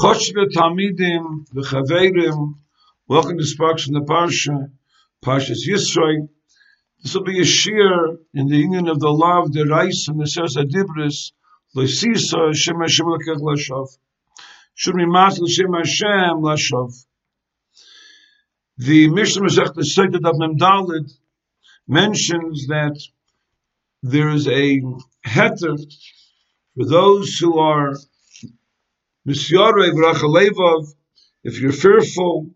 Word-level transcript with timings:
Choshve 0.00 0.46
Talmidim 0.56 1.46
v'Chaverim. 1.52 2.54
Welcome 3.06 3.36
to 3.36 3.44
Sparks 3.44 3.84
from 3.84 3.92
the 3.92 4.00
Parsha, 4.00 4.70
Parshas 5.22 5.68
Yisroi. 5.68 6.26
This 7.02 7.14
will 7.14 7.24
be 7.24 7.38
a 7.38 7.44
shir 7.44 8.16
in 8.32 8.46
the 8.48 8.56
union 8.56 8.88
of 8.88 8.98
the 8.98 9.10
love, 9.10 9.52
the 9.52 9.66
rice, 9.66 10.08
and 10.08 10.18
the 10.18 10.26
Seres 10.26 10.56
Adibris, 10.56 11.32
L'Sisa 11.74 12.54
Shem 12.54 12.80
Hashem 12.80 13.08
L'Kech 13.08 13.42
L'Shav. 13.42 13.88
Should 14.72 14.94
we 14.94 15.04
master 15.04 15.46
Shem 15.46 15.74
Hashem 15.74 16.40
L'Shav. 16.40 16.94
The 18.78 19.10
Mishnah 19.10 19.42
Masech, 19.42 19.74
the 19.74 19.82
Seitet 19.82 20.24
of 20.24 20.36
Memdalid, 20.36 21.12
mentions 21.86 22.68
that 22.68 22.98
there 24.02 24.30
is 24.30 24.48
a 24.48 24.80
heter 25.26 25.76
for 26.74 26.86
those 26.86 27.36
who 27.36 27.58
are 27.58 27.96
if 29.26 29.50
you're 31.60 31.72
fearful 31.72 32.50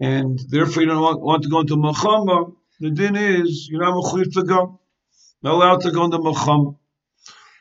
and 0.00 0.38
therefore 0.48 0.82
you 0.82 0.88
don't 0.88 1.02
want, 1.02 1.20
want 1.20 1.42
to 1.42 1.48
go 1.48 1.60
into 1.60 1.76
Muhammad, 1.76 2.54
the 2.80 2.90
din 2.90 3.16
is 3.16 3.68
you're 3.68 3.80
not 3.80 3.94
mechuyev 3.94 4.32
to 4.34 4.42
go, 4.44 4.80
not 5.42 5.54
allowed 5.54 5.80
to 5.82 5.90
go 5.90 6.04
into 6.04 6.18
Muhammad. 6.18 6.74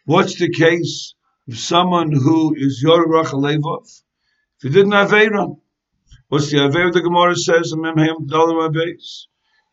What's 0.06 0.38
the 0.38 0.50
case 0.50 1.16
of 1.48 1.58
someone 1.58 2.12
who 2.12 2.54
is 2.56 2.82
Yor 2.84 3.08
Rachalevov? 3.08 4.04
If 4.58 4.64
he 4.64 4.70
didn't 4.70 4.92
have 4.92 5.10
Avera, 5.10 5.58
what's 6.28 6.52
the 6.52 6.58
Avera 6.58 6.92
the 6.94 7.02
Gemara 7.02 7.36
says 7.36 7.72
in 7.72 7.80
Memhem? 7.80 8.28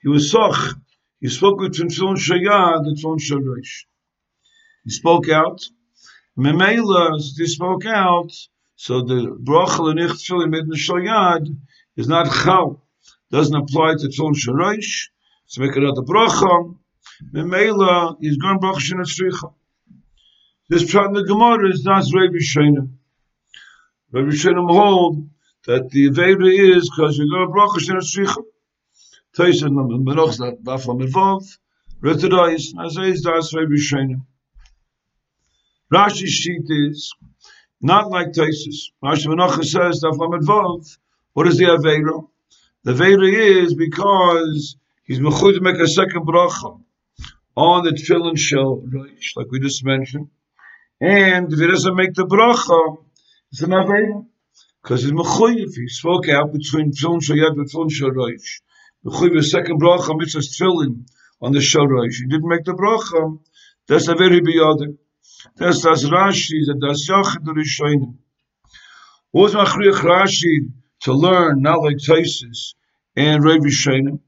He 0.03 0.09
was 0.09 0.31
Soch. 0.33 0.75
He 1.21 1.29
spoke 1.29 1.61
with 1.61 1.75
Tfilin 1.75 2.17
Shayad 2.17 2.87
and 2.87 2.97
Tfilin 2.97 3.19
Sharish. 3.21 3.85
He 4.85 4.91
spoke 4.91 5.29
out. 5.29 5.63
Memela, 6.39 7.21
they 7.37 7.47
spoke 7.47 7.87
out, 7.87 8.33
so 8.77 9.03
the 9.03 9.37
bracha 9.43 9.81
lenich 9.81 10.13
tefillin 10.13 10.51
mit 10.51 10.67
nishayad 10.67 11.47
is 11.97 12.09
not 12.09 12.31
chal, 12.31 12.83
doesn't 13.31 13.55
apply 13.55 13.95
to 13.95 14.09
tefillin 14.09 14.35
sharish. 14.35 15.09
So 15.47 15.63
make 15.63 15.75
the 15.75 16.05
bracha. 16.07 16.77
Memela 17.35 18.17
is 18.21 18.37
going 18.37 18.59
bracha 18.59 18.79
shenat 18.79 19.07
stricha. 19.07 19.53
This 20.69 20.91
part 20.91 21.09
in 21.09 21.15
the 21.15 21.25
Gemara 21.25 21.69
is 21.69 21.85
not 21.85 22.05
Rabbi 22.15 22.39
Shainim. 22.39 22.93
Rabbi 24.13 24.31
Shainim 24.31 24.71
hold 24.71 25.29
that 25.67 25.91
the 25.91 26.11
Aveda 26.11 26.77
is 26.77 26.89
because 26.89 27.19
you're 27.19 27.27
going 27.27 27.51
bracha 27.51 27.79
shenat 27.81 28.03
stricha. 28.03 28.43
Taisin 29.37 29.75
Menoch 29.75 30.37
that 30.37 30.63
Bafla 30.63 30.97
Mevov, 31.01 31.59
Retadais, 32.01 32.73
Nazais 32.75 33.21
Das 33.23 33.53
Rabbi 33.53 33.75
Shainim. 33.75 34.23
Rashi's 35.93 36.31
sheet 36.31 36.67
is 36.69 37.13
not 37.81 38.11
like 38.11 38.29
Taisus. 38.29 38.91
Rashi 39.03 39.27
Menachah 39.27 39.65
says. 39.65 40.03
What 41.33 41.49
is 41.49 41.57
the 41.59 41.65
Avera? 41.65 42.29
The 42.85 42.93
Avera 42.93 43.65
is 43.65 43.75
because 43.75 44.77
he's 45.05 45.19
mechud 45.19 45.55
to 45.55 45.61
make 45.61 45.79
a 45.79 45.89
second 45.89 46.27
bracha 46.27 46.81
on 47.57 47.85
the 47.85 47.91
tefillin 47.91 48.39
shell, 48.39 48.83
like 49.37 49.51
we 49.51 49.59
just 49.61 49.85
mentioned. 49.85 50.29
And 51.01 51.53
if 51.53 51.59
he 51.59 51.67
doesn't 51.67 51.97
make 51.97 52.15
the 52.15 52.27
bracha, 52.27 52.99
it's 53.51 53.63
an 53.63 53.71
Avera. 53.71 54.27
Because 54.83 55.03
he's 55.03 55.13
mechuyev. 55.13 55.75
He 55.75 55.89
spoke 55.89 56.29
out 56.29 56.53
between 56.53 56.93
tefillin 56.93 57.23
shel 57.23 57.37
yad 57.37 57.53
and 57.53 57.69
tefillin 57.69 57.91
shel 57.91 58.11
roish. 58.11 58.61
Mechuyev 59.05 59.39
a 59.39 59.43
second 59.43 59.81
bracha 59.81 60.17
mitzvah 60.17 60.41
tefillin 60.41 61.07
on 61.41 61.53
the 61.53 61.61
shel 61.61 61.87
roish. 61.87 62.19
He 62.21 62.27
didn't 62.27 62.49
make 62.49 62.65
the 62.65 62.75
bracha. 62.75 63.39
That's 63.89 64.09
a 64.09 64.15
very 64.15 64.41
biyadin. 64.41 64.99
Das 65.57 65.81
das 65.81 66.05
Rashi, 66.05 66.67
das 66.81 67.07
Yochid 67.09 67.47
Rishonim. 67.47 68.19
Was 69.33 69.55
Machriach 69.55 70.03
Rashi 70.03 70.73
to 71.01 71.13
learn, 71.13 71.63
not 71.63 71.83
like 71.83 71.97
Taisis 71.97 72.75
and 73.17 73.43
Rav 73.43 73.61
Rishonim. 73.61 74.21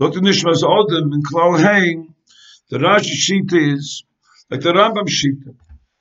Dr. 0.00 0.20
Nishmas 0.20 0.62
Odom 0.62 1.14
in 1.14 1.22
Klal 1.22 1.62
Hain, 1.62 2.14
the 2.70 2.78
Rashi 2.78 3.14
sheet 3.14 3.52
is, 3.52 4.04
like 4.50 4.62
the 4.62 4.72
Rambam 4.72 5.08
sheet. 5.08 5.38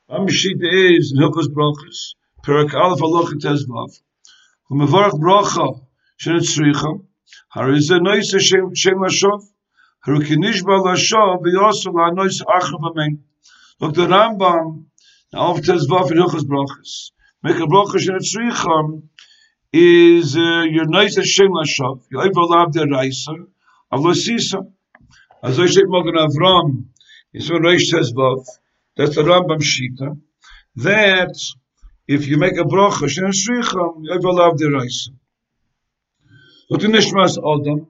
Rambam 0.09 0.31
sheet 0.31 0.57
is 0.61 1.13
in 1.15 1.21
Hilchos 1.21 1.47
Brachas, 1.47 2.15
Perak 2.43 2.73
Aleph 2.73 3.31
et 3.31 3.39
Tezvav. 3.39 4.01
Umevarach 4.71 5.19
Bracha, 5.19 5.81
Shenet 6.19 6.41
Tzricha, 6.41 7.01
Harizah 7.55 8.01
Noise 8.01 8.41
Shem 8.41 8.97
Lashov, 8.97 9.43
Harukinish 10.05 10.63
Ba 10.63 10.79
Lashov, 10.79 11.43
V'yosel 11.43 11.93
HaNoise 11.93 12.41
Achav 12.41 12.91
Amen. 12.91 13.23
Look, 13.81 13.93
the 13.95 14.07
Rambam, 14.07 14.85
auf 15.33 15.59
Tezvav 15.59 16.09
in 16.09 16.17
Hilchas 16.17 16.43
Brachas, 16.43 17.11
make 17.43 17.57
a 17.57 17.67
bracha 17.67 17.99
shen 17.99 18.19
tzricham, 18.19 19.09
is 19.73 20.37
uh, 20.37 20.61
your 20.61 20.85
nice 20.85 21.17
Hashem 21.17 21.49
Lashav, 21.49 22.01
you 22.09 22.21
overlap 22.21 22.71
the 22.71 22.87
Raisa, 22.89 23.33
of 23.91 23.99
Lasisa. 23.99 24.71
As 25.43 25.59
I 25.59 25.65
said, 25.65 25.83
Magen 25.87 26.15
Avram, 26.15 26.85
is 27.33 27.51
when 27.51 27.63
Reish 27.63 27.91
Tezvav, 27.91 28.45
that's 28.95 29.15
the 29.15 29.23
Rambam 29.23 29.59
Shita, 29.59 30.17
that 30.77 31.35
if 32.07 32.27
you 32.27 32.37
make 32.37 32.57
a 32.57 32.63
bracha 32.63 33.09
shen 33.09 33.25
tzricham, 33.25 34.03
you 34.03 34.13
overlap 34.13 34.55
the 34.55 34.71
Raisa. 34.71 35.11
But 36.69 36.81
in 36.81 36.93
Nishmas 36.93 37.37
Adam, 37.37 37.87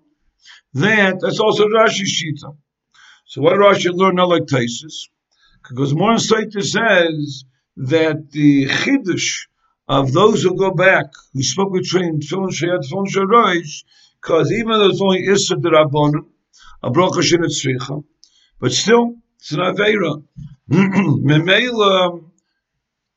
that, 0.74 1.20
that's 1.22 1.40
also 1.40 1.66
Rashi 1.68 2.06
Shita. 2.06 2.58
So 3.26 3.42
why 3.44 3.52
Rashi 3.54 3.92
learn 3.94 4.16
not 4.16 4.30
like 4.30 4.46
Taisis? 4.46 5.10
Because 5.70 5.94
more 5.94 6.16
Saita 6.16 6.64
says 6.64 7.46
that 7.78 8.32
the 8.32 8.66
chidush 8.68 9.48
of 9.88 10.12
those 10.14 10.44
who 10.44 10.56
go 10.56 10.72
back, 10.72 11.06
who 11.34 11.44
spoke 11.44 11.74
between 11.74 12.20
Tfilin 12.20 12.50
Shayat 12.50 12.84
Tfilin 12.90 13.08
Sharoish, 13.08 13.84
because 14.22 14.52
even 14.52 14.72
though 14.72 14.90
it's 14.90 15.02
only 15.02 15.26
Issa 15.26 15.56
Derabon, 15.56 16.26
a 16.82 16.90
Brocha 16.90 17.22
Shinat 17.22 18.04
but 18.60 18.72
still, 18.72 19.16
it's 19.38 19.52
an 19.52 19.60
Aveira. 19.60 20.24
Memela, 20.72 22.24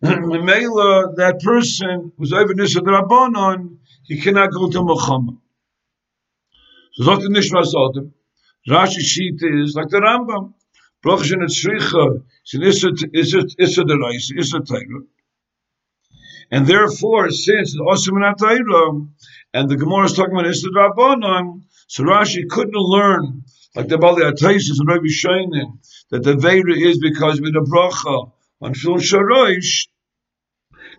Memela, 0.05 1.17
that 1.17 1.41
person 1.43 2.13
who's 2.19 2.33
over 2.33 2.55
Nissa 2.55 2.81
Derabonon, 2.81 3.79
he 4.05 4.21
cannot 4.21 4.53
go 4.53 4.71
to 4.71 4.83
Muhammad. 4.83 5.37
So 6.95 7.05
Dr. 7.05 7.29
Nishmas 7.29 7.73
Adam, 7.75 8.13
Rashi 8.69 9.01
Sheet 9.01 9.41
is 9.43 9.75
like 9.75 9.89
the 9.89 10.01
Rambam. 10.01 10.55
Bracha 11.05 11.23
Shinat 11.23 11.51
Shricha 11.51 12.23
is 13.15 13.35
Issa 13.59 13.83
Derais, 13.83 14.37
Issa 14.37 14.61
Taira. 14.61 15.01
And 16.51 16.67
therefore, 16.67 17.31
since 17.31 17.75
the 17.75 17.85
Osman 17.85 18.35
Taira, 18.37 19.07
and 19.55 19.69
the 19.69 19.77
Gemara 19.77 20.07
is 20.07 20.15
talking 20.15 20.33
about 20.33 20.47
Issa 20.47 20.69
Rabbanon, 20.69 21.63
so 21.87 22.03
Rashi 22.03 22.49
couldn't 22.49 22.75
learn, 22.75 23.45
like 23.77 23.89
the 23.89 23.99
Bali 23.99 24.25
Ataisis 24.25 24.81
and 24.81 24.89
Rabbi 24.89 25.07
Shainin, 25.07 25.79
that 26.11 26.25
the 26.25 26.37
Veda 26.37 26.73
is 26.73 26.99
because 26.99 27.41
with 27.41 27.53
the 27.53 27.61
Bracha 27.61 28.33
on 28.61 28.75
Shul 28.75 28.97
Sharoish, 28.97 29.89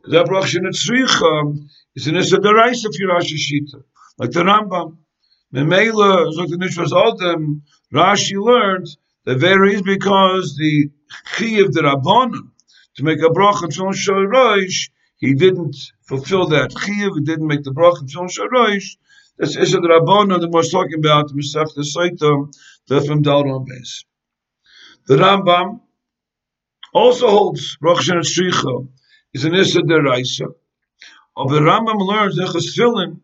that 0.06 0.28
Bracha 0.28 0.60
Shinat 0.60 0.76
Shricha 0.76 1.68
is 1.96 2.08
an 2.08 2.16
Issa 2.16 2.38
Derais 2.38 2.86
of 2.86 2.94
Rashi 2.94 3.36
Shita, 3.36 3.84
like 4.18 4.32
the 4.32 4.44
Rambam. 4.44 4.98
Memela, 5.54 6.32
Zok 6.32 6.48
the 6.48 6.58
Nishmas 6.58 6.94
Adam, 6.96 7.64
Rashi 7.94 8.40
learned 8.40 8.88
the 9.30 9.36
varies 9.36 9.84
because 9.84 10.56
the 10.56 10.90
chi 11.34 11.62
the 11.76 11.84
Rabbanon 11.84 12.50
to 12.96 13.04
make 13.04 13.20
a 13.20 13.30
bracha 13.30 13.68
tzon 13.70 13.94
shorosh, 13.94 14.90
he 15.18 15.36
didn't 15.36 15.76
fulfill 16.02 16.48
that 16.48 16.74
chi 16.74 16.94
he 16.94 17.22
didn't 17.22 17.46
make 17.46 17.64
the 17.64 17.72
bracha 17.72 18.02
tzon 18.10 18.28
shorosh. 18.36 18.98
This 19.38 19.56
is 19.56 19.74
the 19.74 19.82
Rabbanon 19.82 20.42
that 20.42 20.50
we're 20.50 20.64
talking 20.64 20.98
about, 20.98 21.30
Misaf 21.30 21.76
the 21.76 21.84
Saitam, 21.84 22.52
the 22.88 23.02
from 23.02 23.22
Dalron 23.22 23.68
base. 23.68 24.04
The 25.06 25.18
Rambam 25.18 25.82
also 26.92 27.28
holds 27.30 27.78
bracha 27.78 28.14
and 28.14 28.26
stricha 28.26 28.88
is 29.36 29.46
an 29.46 29.54
issa 29.54 29.82
deraisa. 29.82 30.48
Of 31.38 31.52
the 31.52 31.60
Rambam 31.60 32.00
learns 32.00 32.36
that 32.38 32.48
chesfilim, 32.48 33.20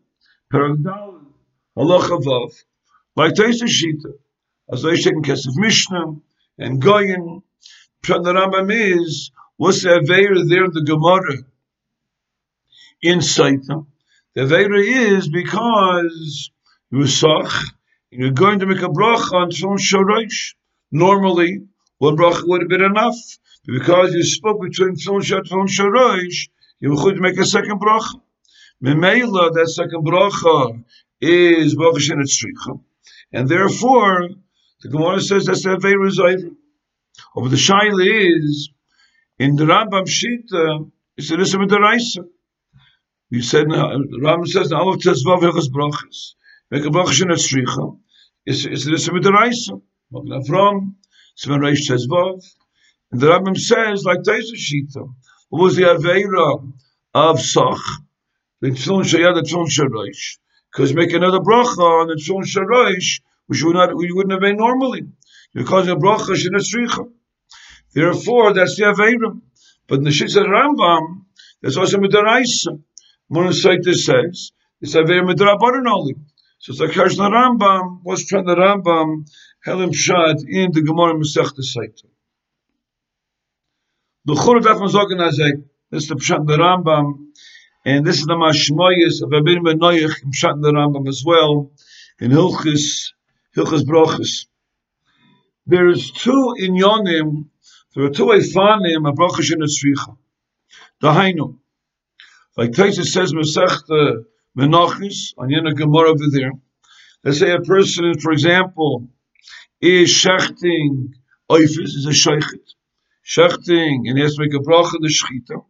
peragdal, 0.52 1.24
halacha 1.76 2.22
vav, 2.22 2.52
like 3.16 3.32
Teisa 3.32 3.64
Shita, 3.64 4.12
as 4.70 4.84
I 4.84 4.96
say 4.96 5.10
in 5.10 5.22
Kesef 5.22 5.52
Mishnah 5.54 6.16
and 6.58 6.82
Goyin. 6.82 7.42
Pshat 8.02 8.24
the 8.24 8.32
Rambam 8.32 8.70
is 8.72 9.30
what's 9.56 9.82
the 9.82 9.90
Aveira 9.90 10.48
there 10.48 10.64
in 10.64 10.72
the 10.72 10.82
Gemara 10.82 11.38
in 13.02 13.20
Saitam. 13.20 13.86
The 14.34 14.42
Aveira 14.42 14.82
is 14.84 15.28
because 15.28 16.50
you 16.90 17.06
Sach 17.06 17.52
and 18.12 18.20
you're 18.20 18.32
going 18.32 18.60
to 18.60 18.66
make 18.66 18.82
a 18.82 18.88
bracha 18.88 19.32
on 19.32 19.50
Tzon 19.50 19.78
Shorosh. 19.78 20.54
Normally, 20.90 21.66
one 21.98 22.16
bracha 22.16 22.46
would 22.46 22.62
have 22.62 22.68
been 22.68 22.84
enough. 22.84 23.16
But 23.66 23.74
because 23.74 24.14
you 24.14 24.24
spoke 24.24 24.60
between 24.62 24.96
Tzon 24.96 25.22
Shorosh, 25.22 26.48
you 26.80 26.96
could 26.96 27.18
make 27.18 27.38
a 27.38 27.46
second 27.46 27.80
bracha. 27.80 28.20
Memela, 28.82 29.52
that 29.54 29.68
second 29.68 30.04
bracha 30.04 30.84
is 31.20 31.74
bracha 31.74 31.98
shenet 31.98 32.80
and 33.32 33.48
therefore 33.48 34.28
the 34.86 34.92
Gemara 34.92 35.20
says 35.20 35.46
that's 35.46 35.66
a 35.66 35.76
very 35.76 36.10
Zayver. 36.10 36.54
Over 37.34 37.48
the 37.48 37.56
Shaila 37.56 38.06
is, 38.06 38.70
in 39.38 39.56
the 39.56 39.64
Rambam 39.64 40.06
Shita, 40.06 40.90
it's 41.16 41.30
a 41.30 41.36
Nisa 41.36 41.58
Midaraisa. 41.58 42.24
We 43.32 43.42
said, 43.42 43.66
uh, 43.72 43.98
Ram 44.22 44.46
says, 44.46 44.70
"Now 44.70 44.88
of 44.90 45.00
tzvav 45.00 45.40
hilchos 45.40 45.70
brachas." 45.74 46.34
Make 46.70 46.84
a 46.84 46.88
bracha 46.88 47.22
in 47.22 47.32
a 47.32 47.34
stricha. 47.34 47.98
It's 48.44 48.64
it's 48.64 48.84
the 48.84 49.10
with 49.12 49.24
the 49.24 49.32
raisa. 49.32 49.72
Magen 50.12 50.40
Avram, 50.40 50.94
Seven 51.34 51.60
Reish 51.60 51.90
tzvav. 51.90 52.44
And 53.10 53.20
the 53.20 53.26
Rambam 53.26 53.56
says, 53.56 54.04
like 54.04 54.20
Taisa 54.20 54.54
Shita, 54.54 55.12
what 55.48 55.62
was 55.62 55.74
the 55.74 55.82
Aveira 55.82 56.72
of 57.14 57.40
Sach? 57.40 57.80
The 58.60 58.70
Tzon 58.70 59.02
Shayad, 59.02 59.34
the 59.34 59.42
Tzon 59.42 59.66
Sharosh. 59.66 60.38
Because 60.70 60.94
make 60.94 61.12
another 61.12 61.40
bracha 61.40 61.78
on 61.78 62.06
the 62.06 62.14
Tzon 62.14 62.44
Sharosh, 62.44 63.20
which 63.46 63.62
would 63.62 63.74
not, 63.74 63.96
we 63.96 64.12
wouldn't 64.12 64.32
have 64.32 64.42
made 64.42 64.56
normally. 64.56 65.02
because 65.54 65.88
of 65.88 65.98
bracha 65.98 66.34
Shinat 66.34 67.10
Therefore, 67.92 68.52
that's 68.52 68.76
the 68.76 68.84
Aveira. 68.84 69.40
But 69.86 69.98
in 69.98 70.04
the 70.04 70.10
Shitza 70.10 70.44
Rambam, 70.44 71.24
there's 71.62 71.76
also 71.76 71.98
Midaraisa. 71.98 72.82
Monocyte 73.32 73.94
says, 73.94 74.52
it's 74.80 74.94
Aveira 74.94 75.24
Midrabaran 75.28 75.90
only. 75.90 76.14
So 76.58 76.72
it's 76.72 76.80
like 76.80 76.90
Rambam, 76.90 78.00
what's 78.02 78.26
trying 78.26 78.44
the 78.44 78.54
Rambam, 78.54 79.26
Helim 79.66 79.94
Shad 79.94 80.36
in 80.46 80.72
the 80.72 80.82
Gemara 80.82 81.14
Masech 81.14 81.54
the 81.54 81.62
Saita. 81.62 82.08
The 84.24 84.34
Chur 84.34 84.60
darf 84.60 84.80
man 84.80 84.88
sagen, 84.88 85.64
this 85.90 86.02
is 86.02 86.08
the 86.08 86.16
Pshat 86.16 86.46
the 86.46 86.56
Rambam, 86.56 87.28
and 87.84 88.04
this 88.04 88.18
is 88.18 88.26
the 88.26 88.34
Mashmoyes 88.34 89.22
of 89.22 89.30
Abin 89.30 89.64
Ben 89.64 89.78
Noyach 89.78 90.22
in 90.22 90.30
Pshat 90.30 90.60
the 90.60 90.72
Rambam 90.72 91.08
as 91.08 91.22
well, 91.24 91.70
in 92.20 92.32
Hilchis, 92.32 93.12
Hilchis 93.56 93.84
Brochis. 93.84 94.46
There's 95.66 96.10
two 96.10 96.54
in 96.58 96.74
Yonim, 96.74 97.46
there 97.94 98.04
are 98.04 98.10
two 98.10 98.26
Eifanim, 98.26 99.08
a 99.08 99.12
Brochis 99.12 99.52
and 99.52 99.62
a 99.62 99.66
Tzricha. 99.66 100.16
The 101.00 101.08
Hainu. 101.08 101.58
Like 102.56 102.70
Taisa 102.72 103.04
says, 103.04 103.32
Masech 103.32 103.86
the 103.86 104.26
Menachis, 104.56 105.34
on 105.38 105.48
Yena 105.48 105.74
Gemara 105.74 106.10
over 106.10 106.24
there. 106.30 106.52
Let's 107.24 107.38
say 107.38 107.52
a 107.52 107.60
person, 107.60 108.18
for 108.20 108.32
example, 108.32 109.08
is 109.80 110.10
shechting 110.10 111.14
oifis, 111.50 111.96
is 111.96 112.06
a 112.06 112.10
sheichet. 112.10 112.74
Shechting, 113.26 114.08
and 114.08 114.16
he 114.16 114.22
has 114.22 114.36
to 114.36 114.42
make 114.42 114.54
a 114.54 114.58
bracha 114.58 114.92
the 115.00 115.08
shechita. 115.08 115.64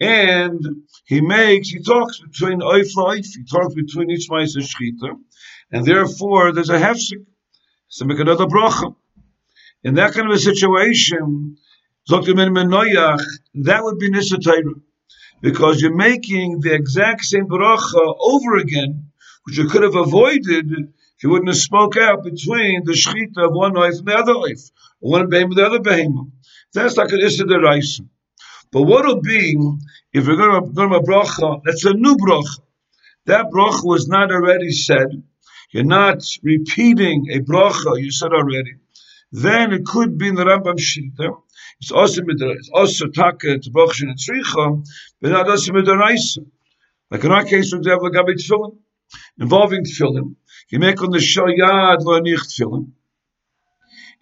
And 0.00 0.64
he 1.04 1.20
makes, 1.20 1.68
he 1.68 1.82
talks 1.82 2.20
between 2.20 2.60
oif 2.60 2.90
and 2.96 3.06
oif, 3.06 3.26
he 3.26 3.44
talks 3.44 3.74
between 3.74 4.10
each 4.10 4.28
mice 4.30 4.54
and 4.54 4.64
shechita. 4.64 5.18
And 5.72 5.84
therefore, 5.86 6.52
there's 6.52 6.68
a 6.68 6.78
hefsik. 6.78 7.24
So 7.88 8.04
make 8.04 8.20
another 8.20 8.46
bracha. 8.46 8.94
In 9.82 9.94
that 9.94 10.12
kind 10.12 10.28
of 10.28 10.34
a 10.34 10.38
situation, 10.38 11.56
that 12.08 13.80
would 13.82 13.98
be 13.98 14.10
nisatayra 14.10 14.80
because 15.40 15.80
you're 15.80 15.94
making 15.94 16.60
the 16.60 16.72
exact 16.74 17.24
same 17.24 17.46
bracha 17.46 18.16
over 18.20 18.56
again, 18.56 19.10
which 19.44 19.58
you 19.58 19.68
could 19.68 19.82
have 19.82 19.96
avoided 19.96 20.70
if 20.72 21.22
you 21.22 21.30
wouldn't 21.30 21.48
have 21.48 21.56
spoke 21.56 21.96
out 21.96 22.22
between 22.22 22.84
the 22.84 22.92
shechita 22.92 23.46
of 23.46 23.52
one 23.52 23.74
wife 23.74 23.94
and 23.98 24.06
the 24.06 24.16
other 24.16 24.38
wife, 24.38 24.70
or 25.00 25.10
one 25.12 25.28
behemoth 25.28 25.56
and 25.56 25.58
the 25.58 25.66
other 25.66 25.80
behemoth. 25.80 26.28
That's 26.74 26.96
like 26.96 27.12
an 27.12 27.20
issa 27.20 27.44
deraisa. 27.44 28.06
But 28.70 28.82
what 28.82 29.04
will 29.04 29.20
be 29.20 29.56
if 30.12 30.26
you're 30.26 30.36
going 30.36 30.64
to 30.64 30.74
to 30.74 30.82
a 30.94 31.02
bracha? 31.02 31.60
That's 31.64 31.84
a 31.84 31.92
new 31.92 32.16
bracha. 32.16 32.60
That 33.26 33.46
bracha 33.46 33.84
was 33.84 34.08
not 34.08 34.30
already 34.32 34.70
said. 34.70 35.22
You're 35.72 35.84
not 35.84 36.22
repeating 36.42 37.28
a 37.32 37.40
bracha 37.40 38.00
you 38.00 38.10
said 38.10 38.32
already. 38.32 38.74
Then 39.32 39.72
it 39.72 39.84
could 39.84 40.18
be 40.18 40.28
in 40.28 40.34
the 40.34 40.44
Rambam 40.44 40.78
Shita 40.78 41.36
it's 41.82 41.90
also 41.90 42.22
mit 42.22 42.38
der, 42.38 42.52
it's 42.52 42.70
also 42.72 43.08
taka 43.08 43.58
to 43.58 43.70
Bochshin 43.70 44.08
and 44.08 44.16
Tzricha, 44.16 44.86
but 45.20 45.32
not 45.32 45.48
also 45.50 45.72
Reise. 45.72 46.38
Like 47.10 47.24
in 47.24 47.32
our 47.32 47.44
case, 47.44 47.70
for 47.70 47.78
example, 47.78 48.08
Gabi 48.08 48.34
Tfilin, 48.34 48.78
involving 49.40 49.84
Tfilin, 49.84 50.36
you 50.70 50.78
make 50.78 51.02
on 51.02 51.10
the 51.10 51.18
Shayad 51.18 52.04
lo 52.04 52.20
nicht 52.20 52.50
Tfilin, 52.50 52.92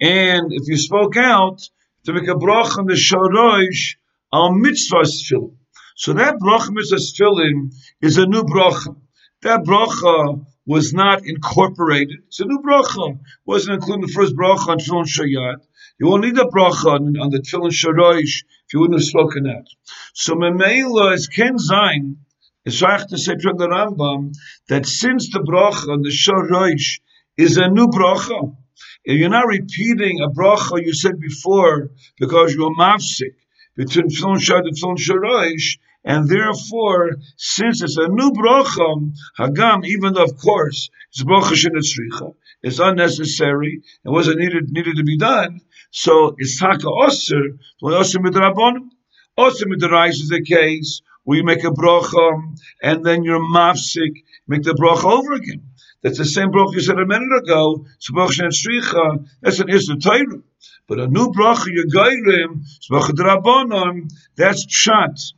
and 0.01 0.53
if 0.55 0.69
you 0.69 0.79
spoke 0.79 1.19
out, 1.19 1.61
to 2.07 2.15
make 2.15 2.29
a 2.29 2.35
brach 2.35 2.79
on 2.79 2.87
the 2.87 2.95
Shorosh, 2.95 3.97
al 4.33 4.53
mitzvahs 4.53 5.21
Tfilin. 5.31 5.55
So 5.97 6.15
that 6.15 6.39
brach 6.39 6.71
mitzvah 6.71 6.97
Tfilin 6.97 7.75
is 8.01 8.17
a 8.17 8.25
new 8.25 8.45
bracha. 8.45 8.97
That 9.43 9.65
bracha 9.65 10.47
was 10.71 10.95
not 10.95 11.27
incorporated. 11.27 12.19
It's 12.29 12.39
a 12.39 12.45
new 12.45 12.61
bracha. 12.61 13.19
wasn't 13.45 13.75
included 13.75 14.05
in 14.05 14.07
the 14.07 14.13
first 14.13 14.37
bracha 14.37 14.69
on 14.69 14.79
Tfilin 14.79 15.05
Shayad. 15.05 15.57
You 15.99 16.07
won't 16.07 16.23
need 16.23 16.39
a 16.39 16.45
bracha 16.45 16.87
on, 16.95 17.19
on 17.19 17.31
the 17.31 17.41
tefillin 17.41 17.73
shorosh 17.73 18.45
if 18.67 18.73
you 18.73 18.79
wouldn't 18.79 19.01
have 19.01 19.05
spoken 19.05 19.43
that. 19.51 19.67
So 20.15 20.35
Memela 20.35 21.13
is 21.15 21.27
Ken 21.27 21.59
Zain, 21.59 22.19
is 22.65 22.81
right 22.83 23.05
to 23.09 23.19
say 23.19 23.35
from 23.43 23.57
the 23.59 23.67
Rambam 23.67 24.33
that 24.69 24.87
since 24.87 25.33
the 25.33 25.41
bracha 25.41 25.89
on 25.89 26.03
the 26.03 26.11
shorosh 26.11 27.01
is 27.37 27.57
a 27.57 27.69
new 27.69 27.89
bracha, 27.89 28.57
if 29.05 29.19
you're 29.19 29.29
not 29.29 29.49
repeating 29.49 30.21
a 30.21 30.29
bracha 30.29 30.81
you 30.81 30.95
said 30.95 31.19
before 31.19 31.91
because 32.17 32.55
you're 32.55 32.77
mafsik 32.77 33.35
between 33.75 34.07
tefillin 34.07 34.41
shad 34.41 34.67
and 34.67 34.77
tefillin 34.77 34.99
shorosh, 34.99 35.79
and 36.05 36.29
therefore, 36.29 37.11
since 37.37 37.83
it's 37.83 37.99
a 37.99 38.09
new 38.09 38.31
bracha, 38.31 39.13
Hagam, 39.39 39.85
even 39.85 40.15
though 40.15 40.25
of 40.25 40.37
course 40.39 40.89
it's 41.11 41.23
bracha 41.23 41.53
shenetzricha, 41.53 42.35
it's 42.63 42.79
unnecessary, 42.79 43.83
it 44.05 44.09
wasn't 44.09 44.39
needed 44.39 44.71
needed 44.71 44.97
to 44.97 45.05
be 45.05 45.19
done. 45.19 45.61
So 45.91 46.35
it's 46.39 46.59
taka 46.59 46.87
osir, 46.87 47.59
osir 47.83 48.25
midrabon. 48.25 48.91
Osir 49.39 49.67
midrais 49.67 50.13
is 50.13 50.29
the 50.29 50.43
case 50.43 51.03
where 51.25 51.39
you 51.39 51.45
make 51.45 51.65
a 51.65 51.71
bracha 51.71 52.57
and 52.83 53.05
then 53.05 53.23
you're 53.23 53.41
mafsik, 53.41 54.25
make 54.49 54.63
the 54.63 54.73
bracha 54.73 55.05
over 55.05 55.35
again. 55.35 55.65
That's 56.03 56.19
the 56.19 56.25
same 56.25 56.51
bracha 56.51 56.75
you 56.75 56.81
said 56.81 56.99
a 56.99 57.07
minute 57.07 57.43
ago. 57.43 57.85
So 57.99 58.15
bracha 58.15 58.41
shenetzricha, 58.41 59.27
that's 59.43 59.61
an 59.61 60.01
Torah. 60.01 60.43
But 60.87 60.99
a 60.99 61.09
new 61.09 61.29
bracha 61.29 61.69
gairim, 61.93 62.65
bracha 62.91 63.11
drabonon, 63.11 64.11
that's 64.37 64.65
pshat. 64.65 65.35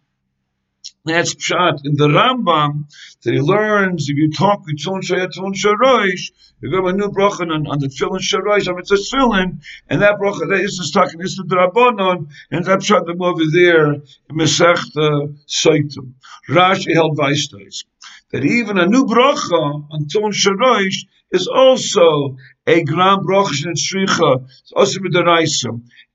That's 1.04 1.34
pshat 1.34 1.80
in 1.84 1.96
the 1.96 2.06
Rambam 2.06 2.84
that 3.22 3.34
he 3.34 3.40
learns 3.40 4.08
if 4.08 4.16
you 4.16 4.30
talk 4.30 4.64
with 4.66 4.78
Tzon 4.78 5.02
Shayat 5.02 5.30
Tzon 5.36 5.52
Sharosh, 5.54 6.30
you 6.60 6.70
go 6.70 6.86
a 6.86 6.92
new 6.92 7.08
bracha 7.08 7.40
on, 7.40 7.66
on 7.66 7.78
the 7.80 7.88
Tefillin 7.88 8.20
Sharosh, 8.20 8.68
mean, 8.68 8.78
it's 8.78 8.92
a 8.92 8.94
Tefillin, 8.94 9.62
and 9.88 10.02
that 10.02 10.18
bracha, 10.20 10.48
that 10.48 10.60
is 10.60 10.78
the 10.78 11.00
and 11.12 11.20
it's 11.20 11.36
the 11.36 11.42
Drabonon, 11.42 12.28
and 12.52 12.64
that 12.66 12.80
pshat 12.80 13.06
them 13.06 13.20
over 13.20 13.42
there 13.52 13.94
in 13.94 14.02
Masechta 14.30 15.36
Saitim. 15.48 16.12
Rashi 16.48 16.94
held 16.94 17.18
Weistais, 17.18 17.84
that 18.30 18.44
even 18.44 18.78
a 18.78 18.86
new 18.86 19.04
bracha 19.04 19.86
on 19.90 20.06
Tzon 20.06 20.32
Sharosh 20.32 21.04
is 21.32 21.48
also 21.48 22.36
a 22.66 22.84
grand 22.84 23.26
bracha 23.26 23.66
in 23.66 23.74
Shricha, 23.74 24.44
it's 24.44 24.72
also 24.76 25.00
with 25.02 25.12
the 25.12 25.24
Raisa. 25.24 25.70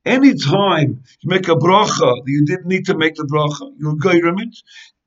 Anytime 0.06 1.04
you 1.22 1.30
make 1.30 1.48
a 1.50 1.56
bracha 1.56 2.24
that 2.24 2.24
you 2.28 2.46
didn't 2.46 2.68
need 2.68 2.86
to 2.86 2.98
make 2.98 3.16
the 3.16 3.24
bracha, 3.24 3.74
you're 3.80 3.96
gairim 3.96 4.42
it. 4.42 4.56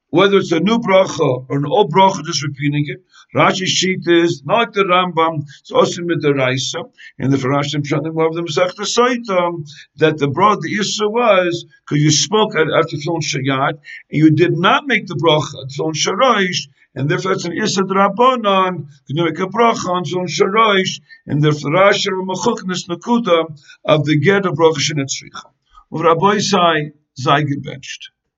Whether 0.09 0.39
it's 0.39 0.51
a 0.51 0.59
new 0.59 0.79
bracha 0.79 1.47
or 1.49 1.57
an 1.57 1.67
old 1.67 1.93
bracha, 1.93 2.25
just 2.25 2.43
repeating 2.43 2.85
it. 2.89 3.05
Rashi 3.35 3.67
sheet 3.67 4.01
is 4.07 4.43
not 4.45 4.75
the 4.75 4.83
Rambam. 4.83 5.45
It's 5.61 5.71
also 5.71 6.03
with 6.05 6.21
the 6.21 6.35
Raisa 6.35 6.81
and 7.21 7.33
the 7.33 7.37
Farashim 7.37 7.83
Shanim 7.83 8.27
of 8.27 8.35
the 8.35 8.43
Masechta 8.43 8.85
Saitam 8.85 9.65
that 9.97 10.19
the 10.19 10.27
broad 10.27 10.63
the 10.63 10.75
issue 10.75 11.09
was 11.09 11.65
because 11.87 12.03
you 12.03 12.11
spoke 12.11 12.57
after 12.57 12.97
Tefillin 12.97 13.23
Shayat 13.23 13.75
and 13.75 13.79
you 14.11 14.33
did 14.33 14.59
not 14.59 14.89
make 14.89 15.07
the 15.07 15.15
bracha 15.15 15.65
Tefillin 15.71 15.95
Sharayish 15.95 16.67
and 16.95 17.09
therefore 17.09 17.33
it's 17.33 17.45
an 17.45 17.53
Issa 17.57 17.83
Drabonon, 17.83 18.87
can 19.07 19.17
you 19.17 19.25
make 19.25 19.39
a 19.39 19.47
bracha 19.47 19.89
on 19.89 20.05
Zon 20.05 20.27
Sharayish, 20.27 21.01
and 21.27 21.43
therefore 21.43 21.71
Rashi 21.71 22.09
Ramachuknis 22.09 22.89
Nakuda 22.89 23.45
of 23.85 24.05
the 24.05 24.19
get 24.19 24.47
of 24.47 24.55
Bracha 24.55 24.79
Shenetzricha. 24.79 25.51
Rabbi 25.91 26.39
Sai, 26.39 26.93
Zai 27.19 27.43
gebenched. 27.43 28.11